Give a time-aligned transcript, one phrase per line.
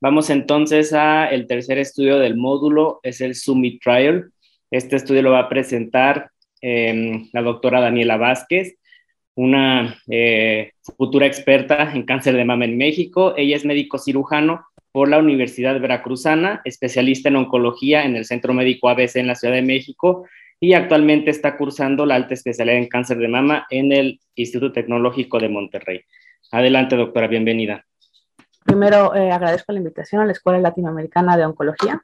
[0.00, 4.30] Vamos entonces a el tercer estudio del módulo, es el Summit Trial.
[4.70, 6.30] Este estudio lo va a presentar
[6.60, 8.76] em, la doctora Daniela Vázquez,
[9.36, 13.34] una eh, futura experta en cáncer de mama en México.
[13.38, 18.90] Ella es médico cirujano por la Universidad Veracruzana, especialista en oncología en el Centro Médico
[18.90, 20.26] ABC en la Ciudad de México
[20.60, 25.38] y actualmente está cursando la alta especialidad en cáncer de mama en el Instituto Tecnológico
[25.38, 26.00] de Monterrey.
[26.50, 27.86] Adelante, doctora, bienvenida.
[28.66, 32.02] Primero, eh, agradezco la invitación a la Escuela Latinoamericana de Oncología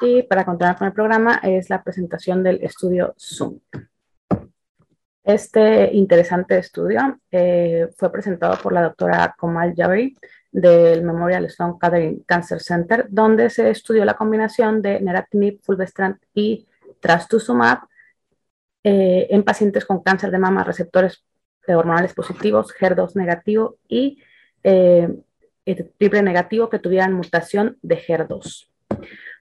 [0.00, 3.58] y para continuar con el programa es la presentación del estudio Zoom.
[5.24, 10.16] Este interesante estudio eh, fue presentado por la doctora Komal Jabri
[10.52, 16.68] del Memorial Sloan Kettering Cancer Center, donde se estudió la combinación de neratinib, fulvestrant y
[17.00, 17.80] trastuzumab
[18.84, 21.24] eh, en pacientes con cáncer de mama, receptores
[21.66, 24.22] hormonales positivos, HER2 negativo y
[25.74, 28.68] triple negativo que tuvieran mutación de HER2.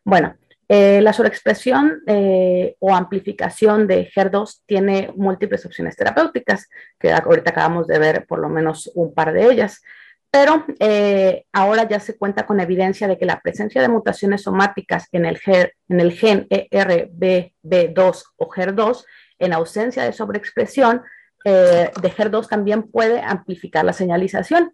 [0.04, 0.36] Bueno,
[0.70, 7.88] eh, la sobreexpresión eh, o amplificación de HER2 tiene múltiples opciones terapéuticas, que ahorita acabamos
[7.88, 9.82] de ver por lo menos un par de ellas,
[10.30, 15.08] pero eh, ahora ya se cuenta con evidencia de que la presencia de mutaciones somáticas
[15.14, 15.40] en el,
[15.88, 19.06] en el gen ERBB2 o HER2,
[19.40, 21.02] en ausencia de sobreexpresión
[21.46, 24.74] de HER2, también puede amplificar la señalización.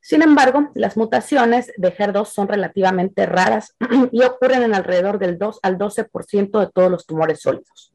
[0.00, 3.76] Sin embargo, las mutaciones de HER2 son relativamente raras
[4.12, 7.92] y ocurren en alrededor del 2 al 12% de todos los tumores sólidos.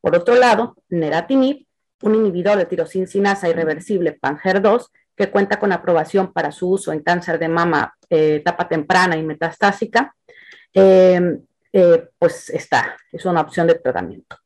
[0.00, 1.66] Por otro lado, neratinib,
[2.02, 7.38] un inhibidor de tirosincinasa irreversible pan-HER2, que cuenta con aprobación para su uso en cáncer
[7.38, 10.14] de mama eh, etapa temprana y metastásica,
[10.74, 11.38] eh,
[11.72, 14.36] eh, pues está, es una opción de tratamiento.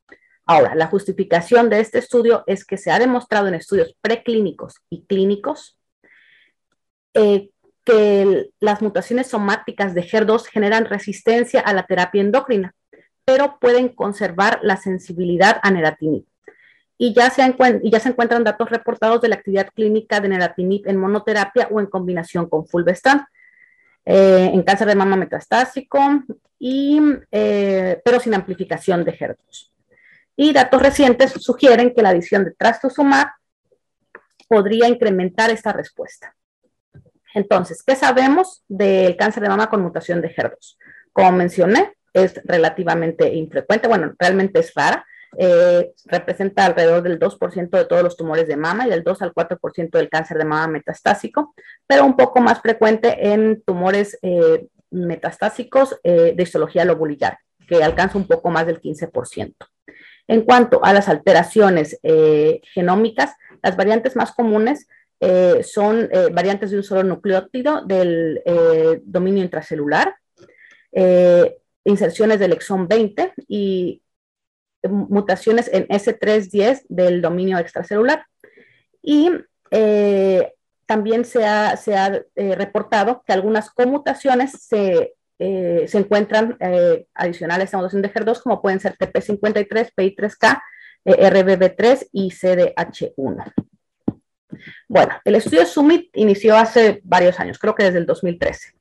[0.45, 5.05] Ahora, la justificación de este estudio es que se ha demostrado en estudios preclínicos y
[5.05, 5.77] clínicos
[7.13, 7.49] eh,
[7.83, 12.75] que las mutaciones somáticas de HER2 generan resistencia a la terapia endocrina,
[13.25, 16.25] pero pueden conservar la sensibilidad a neratinib.
[16.97, 21.79] Y ya, se encuentran datos reportados de la actividad clínica de neratinib en monoterapia o
[21.79, 23.23] en combinación con fulvestrant,
[24.05, 25.99] eh, en cáncer de mama metastásico,
[26.59, 29.71] eh, pero sin amplificación de HER2.
[30.35, 33.29] Y datos recientes sugieren que la adición de trastuzumab
[34.47, 36.35] podría incrementar esta respuesta.
[37.33, 40.77] Entonces, ¿qué sabemos del cáncer de mama con mutación de HER2?
[41.13, 45.05] Como mencioné, es relativamente infrecuente, bueno, realmente es rara.
[45.37, 49.33] Eh, representa alrededor del 2% de todos los tumores de mama y del 2 al
[49.33, 51.53] 4% del cáncer de mama metastásico,
[51.87, 58.17] pero un poco más frecuente en tumores eh, metastásicos eh, de histología lobulillar, que alcanza
[58.17, 59.55] un poco más del 15%.
[60.27, 61.99] En cuanto a las alteraciones
[62.73, 64.87] genómicas, las variantes más comunes
[65.23, 70.15] eh, son eh, variantes de un solo nucleótido del eh, dominio intracelular,
[71.83, 74.01] inserciones del exón 20 y
[74.89, 78.25] mutaciones en S310 del dominio extracelular.
[79.01, 79.29] Y
[80.85, 86.57] también se ha, se ha reportado que algunas conmutaciones se, se encuentran
[87.13, 90.61] adicionales a mutación de HER2, como pueden ser TP53, PI3K,
[91.05, 93.70] RBB3 y CDH1.
[94.87, 98.73] Bueno, el estudio Summit inició hace varios años, creo que desde el 2013.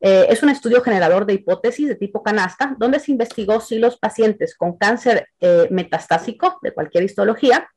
[0.00, 3.98] Eh, es un estudio generador de hipótesis de tipo canasta, donde se investigó si los
[3.98, 7.68] pacientes con cáncer eh, metastásico de cualquier histología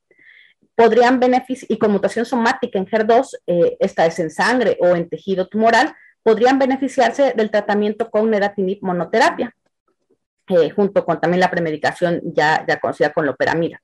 [0.76, 5.10] podrían beneficiar, y con mutación somática en HER2, eh, esta es en sangre o en
[5.10, 9.56] tejido tumoral, podrían beneficiarse del tratamiento con neratinib monoterapia,
[10.76, 13.82] junto con también la premedicación ya, ya conocida con loperamida.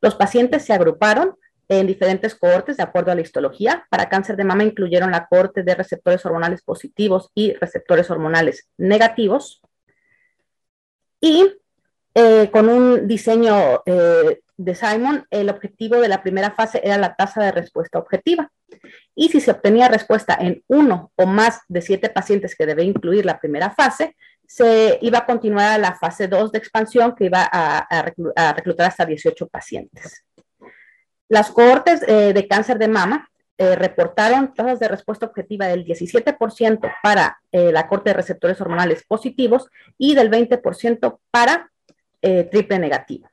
[0.00, 1.36] Los pacientes se agruparon
[1.68, 3.86] en diferentes cohortes de acuerdo a la histología.
[3.90, 9.60] Para cáncer de mama incluyeron la cohorte de receptores hormonales positivos y receptores hormonales negativos.
[11.20, 11.52] Y
[12.14, 17.14] eh, con un diseño eh, de Simon, el objetivo de la primera fase era la
[17.14, 18.50] tasa de respuesta objetiva.
[19.14, 23.26] Y si se obtenía respuesta en uno o más de siete pacientes que debe incluir
[23.26, 24.16] la primera fase,
[24.46, 28.86] se iba a continuar a la fase 2 de expansión que iba a, a reclutar
[28.86, 30.24] hasta 18 pacientes.
[31.28, 33.28] Las cohortes eh, de cáncer de mama
[33.58, 39.04] eh, reportaron tasas de respuesta objetiva del 17% para eh, la corte de receptores hormonales
[39.04, 41.70] positivos y del 20% para
[42.20, 43.28] triple negativo.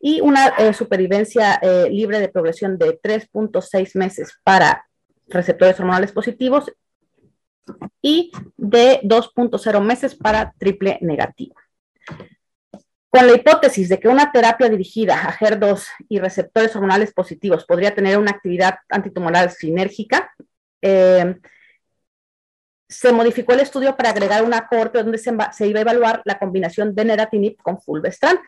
[0.00, 1.60] Y una supervivencia
[1.90, 4.86] libre de progresión de 3.6 meses para
[5.28, 6.72] receptores hormonales positivos
[8.00, 11.54] y de 2.0 meses para triple negativo.
[13.16, 17.94] Con la hipótesis de que una terapia dirigida a HER2 y receptores hormonales positivos podría
[17.94, 20.34] tener una actividad antitumoral sinérgica,
[20.82, 21.36] eh,
[22.86, 26.94] se modificó el estudio para agregar una corte donde se, iba a evaluar la combinación
[26.94, 28.38] de neratinib con fulvestrant,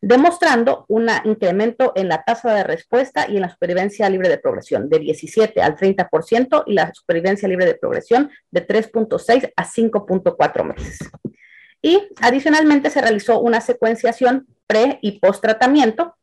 [0.00, 4.88] demostrando un incremento en la tasa de respuesta y en la supervivencia libre de progresión
[4.88, 10.98] de 17 al 30% y la supervivencia libre de progresión de 3.6 a 5.4 meses.
[11.82, 16.16] Y adicionalmente se realizó una secuenciación pre y post tratamiento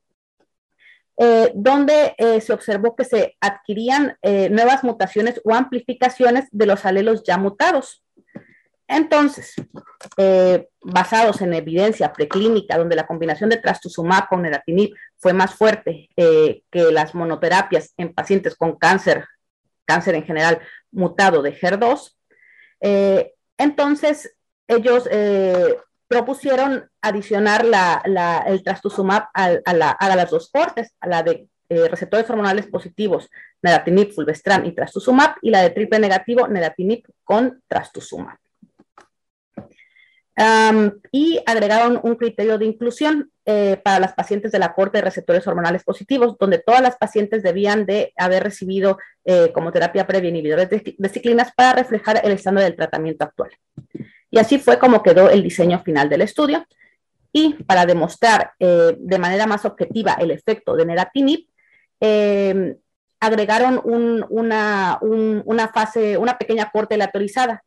[1.21, 6.85] eh, donde eh, se observó que se adquirían eh, nuevas mutaciones o amplificaciones de los
[6.85, 8.05] alelos ya mutados.
[8.87, 9.53] Entonces,
[10.81, 16.63] basados en evidencia preclínica, donde la combinación de trastuzumab con neratinib fue más fuerte que
[16.91, 19.27] las monoterapias en pacientes con cáncer,
[19.85, 20.59] cáncer en general
[20.89, 22.15] mutado de HER2,
[23.59, 24.35] entonces
[24.69, 25.09] ellos
[26.09, 27.65] propusieron adicionar
[28.47, 29.73] el trastuzumab a,
[30.15, 33.29] las dos cortes, a la de eh, receptores hormonales positivos,
[33.61, 38.37] neratinib, fulvestrant y trastuzumab, y la de triple negativo, neratinib con trastuzumab.
[41.11, 45.45] y agregaron un criterio de inclusión eh, para las pacientes de la corte de receptores
[45.45, 50.69] hormonales positivos, donde todas las pacientes debían de haber recibido eh, como terapia previa inhibidores
[50.71, 53.51] de, de ciclinas para reflejar el estándar del tratamiento actual.
[54.31, 56.65] Y así fue como quedó el diseño final del estudio.
[57.31, 61.47] Y para demostrar eh, de manera más objetiva el efecto de neratinib,
[61.99, 62.75] eh,
[63.19, 64.99] agregaron una,
[65.73, 67.63] fase, una pequeña corte aleatorizada,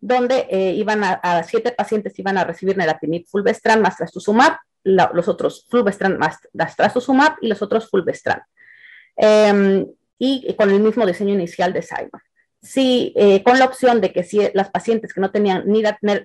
[0.00, 5.66] donde eh, iban a, siete pacientes iban a recibir neratinib fulvestrant más trastuzumab, los otros
[5.68, 6.38] fulvestrant más
[6.76, 8.42] trastuzumab y los otros fulvestrant.
[9.16, 9.86] Em,
[10.18, 12.20] y con el mismo diseño inicial de Simon
[12.62, 15.64] si eh, con la opción de que si las pacientes que no tenían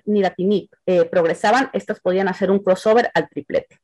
[0.04, 3.78] niratinib eh, progresaban, estas podían hacer un crossover al triplete.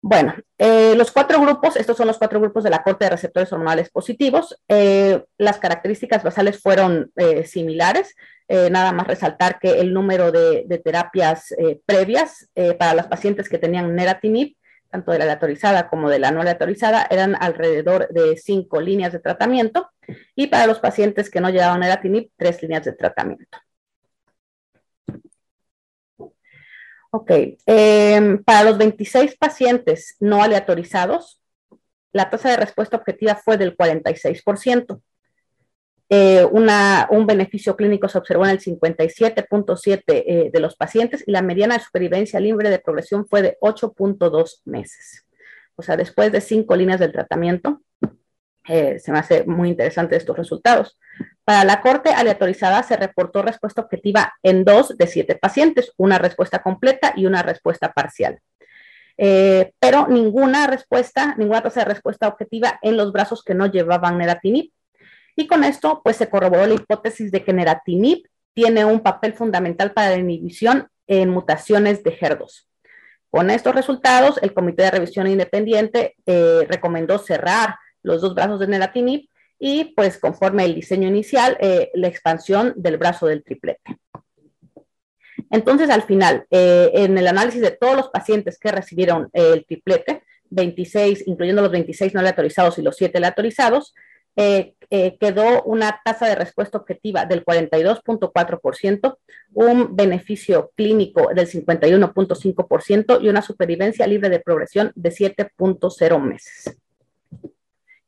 [0.00, 3.50] Bueno, eh, los cuatro grupos, estos son los cuatro grupos de la corte de receptores
[3.52, 4.54] hormonales positivos.
[4.68, 7.10] las características basales fueron
[7.46, 8.14] similares,
[8.48, 11.54] nada más resaltar que el número de, de terapias
[11.86, 14.54] previas para las pacientes que tenían neratinib
[14.94, 19.18] tanto de la aleatorizada como de la no aleatorizada, eran alrededor de cinco líneas de
[19.18, 19.90] tratamiento
[20.36, 23.58] y para los pacientes que no llevaban eratinib, tres líneas de tratamiento.
[27.10, 27.28] Ok,
[27.66, 31.40] em, para los 26 pacientes no aleatorizados,
[32.12, 35.02] la tasa de respuesta objetiva fue del 46%.
[36.10, 41.42] Eh, un beneficio clínico se observó en el 57.7 eh, de los pacientes y la
[41.42, 45.24] mediana de supervivencia libre de progresión fue de 8.2 meses.
[45.76, 47.82] O sea, después de cinco líneas del tratamiento,
[48.68, 50.98] eh, se me hace muy interesante estos resultados.
[51.42, 56.62] Para la corte aleatorizada se reportó respuesta objetiva en dos de siete pacientes, una respuesta
[56.62, 58.40] completa y una respuesta parcial.
[59.16, 64.73] pero ninguna respuesta, ninguna tasa de respuesta objetiva en los brazos que no llevaban neratinib
[65.36, 69.92] y con esto, pues se corroboró la hipótesis de que neratinib tiene un papel fundamental
[69.92, 72.66] para la inhibición en mutaciones de HER2.
[73.30, 78.68] Con estos resultados, el Comité de Revisión Independiente eh, recomendó cerrar los dos brazos de
[78.68, 79.28] neratinib
[79.58, 83.98] y, pues, conforme el diseño inicial, eh, la expansión del brazo del triplete.
[85.50, 90.22] Entonces, al final, eh, en el análisis de todos los pacientes que recibieron el triplete,
[90.50, 93.94] 26, incluyendo los 26 no aleatorizados y los 7 aleatorizados,
[94.36, 99.16] eh, eh, quedó una tasa de respuesta objetiva del 42.4%,
[99.54, 106.76] un beneficio clínico del 51.5% y una supervivencia libre de progresión de 7.0 meses.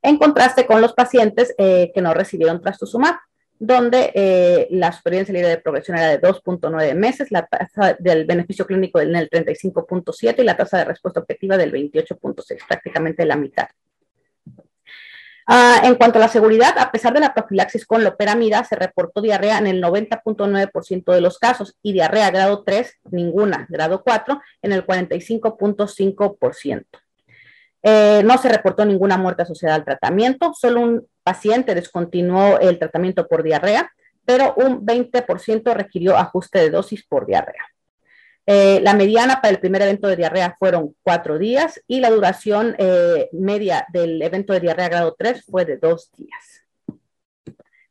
[0.02, 3.16] En contraste con los pacientes eh, que no recibieron trastuzumab,
[3.59, 8.99] donde la supervivencia libre de progresión era de 2.9 meses, la tasa del beneficio clínico
[8.99, 13.66] del 35.7 y la tasa de respuesta objetiva del 28.6, prácticamente la mitad.
[15.49, 19.21] Ah, en cuanto a la seguridad, a pesar de la profilaxis con loperamida, se reportó
[19.21, 24.73] diarrea en el 90.9% de los casos y diarrea grado 3, ninguna, grado 4, en
[24.73, 26.85] el 45.5%.
[27.85, 33.29] Eh, no se reportó ninguna muerte asociada al tratamiento, solo un paciente descontinuó el tratamiento
[33.29, 33.93] por diarrea,
[34.25, 37.62] pero un 20% requirió ajuste de dosis por diarrea.
[38.49, 42.76] Eh, la mediana para el primer evento de diarrea fueron cuatro días y la duración
[42.79, 46.62] eh, media del evento de diarrea grado 3 fue de dos días.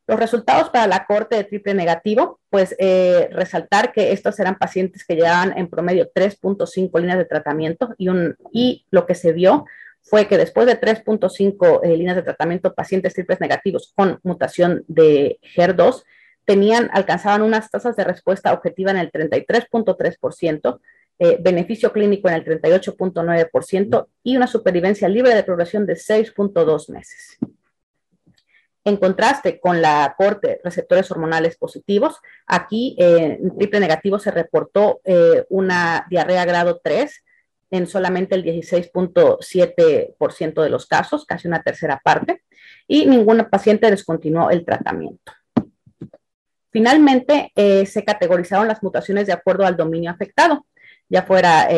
[0.08, 5.04] Los resultados para la corte de triple negativo, pues eh, resaltar que estos eran pacientes
[5.04, 9.66] que llevaban en promedio 3.5 líneas de tratamiento y, un, y lo que se vio
[10.04, 16.04] fue que después de 3.5 líneas de tratamiento, pacientes triples negativos con mutación de HER2
[16.46, 20.80] tenían, alcanzaban unas tasas de respuesta objetiva en el 33.3%,
[21.18, 27.38] eh, beneficio clínico en el 38.9% y una supervivencia libre de progresión de 6.2 meses.
[28.84, 35.02] En contraste con la corte receptores hormonales positivos, aquí eh, en triple negativo se reportó
[35.04, 37.24] eh, una diarrea grado 3
[37.72, 42.44] en solamente el 16.7% de los casos, casi una tercera parte,
[42.88, 45.32] y ninguna paciente descontinuó el tratamiento.
[46.76, 50.66] Finalmente, eh, se categorizaron las mutaciones de acuerdo al dominio afectado,
[51.08, 51.70] ya fuera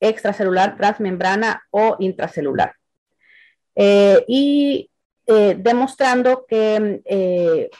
[0.00, 2.74] extracelular, transmembrana o intracelular.
[4.26, 4.90] y
[5.28, 7.70] eh, demostrando que, eh,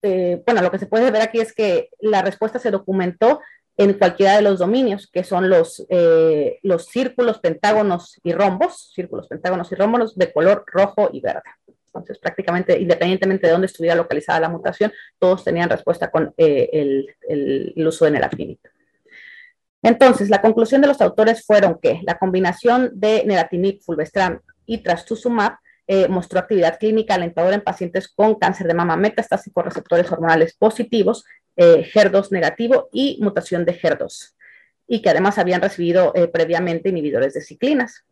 [0.00, 3.40] eh, bueno, lo que se puede ver aquí es que la respuesta se documentó
[3.76, 5.86] en cualquiera de los dominios, que son los,
[6.62, 11.42] los círculos, pentágonos y rombos, círculos, pentágonos y rombos de color rojo y verde.
[11.88, 17.86] Entonces, prácticamente, independientemente de dónde estuviera localizada la mutación, todos tenían respuesta con el, el,
[17.86, 18.58] uso de neratinib.
[19.82, 25.56] Entonces, la conclusión de los autores fueron que la combinación de neratinib, fulvestrant y trastuzumab
[25.90, 31.24] eh, mostró actividad clínica alentadora en pacientes con cáncer de mama metastásico, receptores hormonales positivos,
[31.56, 34.34] eh, HER2 negativo y mutación de HER2,
[34.86, 38.04] y que además habían recibido eh, previamente inhibidores de ciclinas.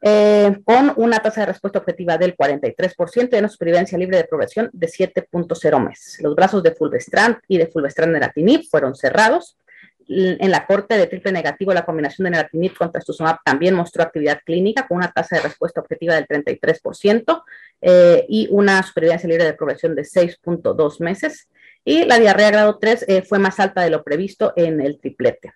[0.00, 4.86] Con una tasa de respuesta objetiva del 43% y una supervivencia libre de progresión de
[4.86, 6.18] 7.0 meses.
[6.20, 9.56] Los brazos de fulvestrant y de fulvestrant neratinib fueron cerrados
[10.08, 14.40] en la corte de triple negativo, la combinación de neratinib contra trastuzumab también mostró actividad
[14.44, 17.42] clínica con una tasa de respuesta objetiva del 33%
[17.80, 21.48] eh, y una supervivencia libre de progresión de 6.2 meses.
[21.84, 25.54] Y la diarrea grado 3 eh, fue más alta de lo previsto en el triplete.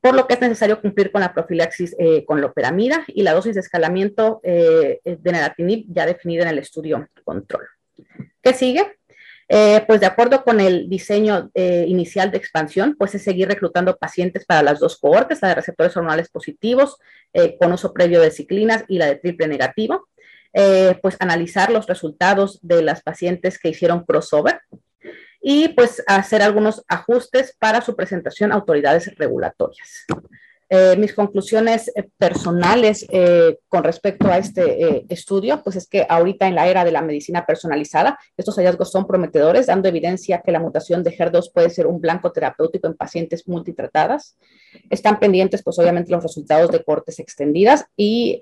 [0.00, 3.54] Por lo que es necesario cumplir con la profilaxis eh, con loperamida y la dosis
[3.54, 7.66] de escalamiento de neratinib ya definida en el estudio control.
[8.42, 8.98] ¿Qué sigue?
[9.50, 13.96] Eh, pues de acuerdo con el diseño eh, inicial de expansión, pues es seguir reclutando
[13.96, 16.98] pacientes para las dos cohortes, la de receptores hormonales positivos
[17.32, 20.08] eh, con uso previo de ciclinas y la de triple negativo,
[21.02, 24.60] pues analizar los resultados de las pacientes que hicieron crossover
[25.40, 30.06] y pues hacer algunos ajustes para su presentación a autoridades regulatorias.
[30.70, 36.46] Eh, mis conclusiones eh, personales eh, con respecto a este estudio, pues es que ahorita
[36.46, 40.60] en la era de la medicina personalizada, estos hallazgos son prometedores, dando evidencia que la
[40.60, 44.36] mutación de HER2 puede ser un blanco terapéutico en pacientes multitratadas.
[44.90, 48.38] Están pendientes, pues obviamente, los resultados de cortes extendidas y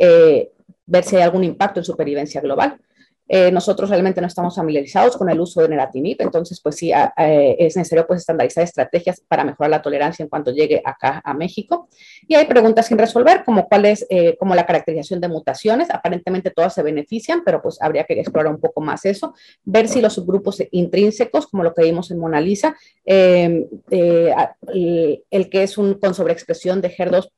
[0.86, 2.80] ver si hay algún impacto en supervivencia global.
[3.28, 7.56] Eh, nosotros realmente no estamos familiarizados con el uso de neratinib, entonces pues sí, eh,
[7.58, 11.88] es necesario pues estandarizar estrategias para mejorar la tolerancia en cuanto llegue acá a México.
[12.28, 16.50] Y hay preguntas sin resolver, como cuál es, eh, como la caracterización de mutaciones, aparentemente
[16.50, 20.12] todas se benefician, pero pues habría que explorar un poco más eso, ver si los
[20.12, 25.94] subgrupos intrínsecos, como lo que vimos en Mona Lisa, em, el, el, que es un
[25.94, 27.28] con sobreexpresión de HER2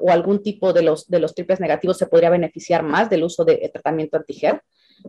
[0.00, 3.44] o algún tipo de los, de los triples negativos se podría beneficiar más del uso
[3.44, 4.60] de tratamiento anti-HER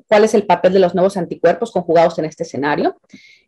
[0.07, 2.97] cuál es el papel de los nuevos anticuerpos conjugados en este escenario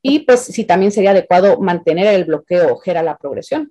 [0.02, 3.70] y pues si también sería adecuado mantener el bloqueo o a la progresión.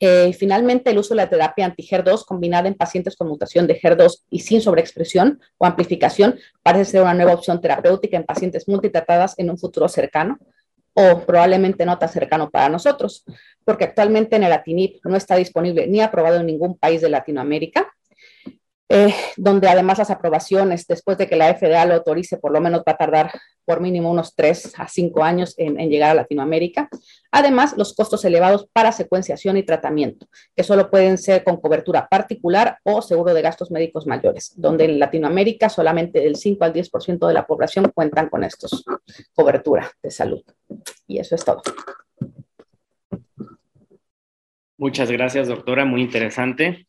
[0.00, 4.22] Eh, finalmente, el uso de la terapia anti-HER2 combinada en pacientes con mutación de HER2
[4.30, 9.50] y sin sobreexpresión o amplificación parece ser una nueva opción terapéutica en pacientes multitratadas en
[9.50, 10.38] un futuro cercano
[10.92, 13.24] o probablemente no tan cercano para nosotros,
[13.64, 17.92] porque actualmente neratinib no está disponible ni aprobado en ningún país de Latinoamérica
[18.88, 22.82] eh, donde además las aprobaciones, después de que la FDA lo autorice, por lo menos
[22.86, 23.32] va a tardar
[23.64, 26.88] por mínimo unos 3 a 5 años en, llegar a Latinoamérica.
[27.32, 32.78] Además, los costos elevados para secuenciación y tratamiento, que solo pueden ser con cobertura particular
[32.84, 37.34] o seguro de gastos médicos mayores, donde en Latinoamérica solamente el 5 al 10% de
[37.34, 38.84] la población cuentan con estos
[39.34, 40.42] cobertura de salud.
[41.08, 41.62] Y eso es todo.
[44.78, 45.84] Muchas gracias, doctora.
[45.84, 46.86] Muy interesante.